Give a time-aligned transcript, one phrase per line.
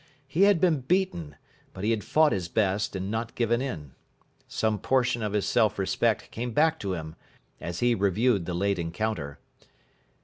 [0.27, 1.35] He had been beaten,
[1.75, 3.91] but he had fought his best, and not given in.
[4.47, 7.15] Some portion of his self respect came back to him
[7.59, 9.37] as he reviewed the late encounter.